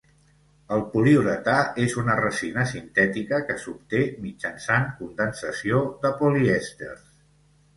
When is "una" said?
2.03-2.15